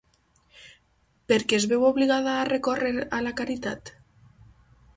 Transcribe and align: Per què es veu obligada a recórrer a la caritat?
Per 1.31 1.37
què 1.51 1.59
es 1.61 1.67
veu 1.75 1.85
obligada 1.91 2.33
a 2.37 2.49
recórrer 2.51 2.97
a 3.19 3.23
la 3.27 3.37
caritat? 3.43 3.93